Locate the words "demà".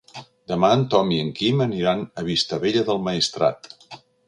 0.51-0.71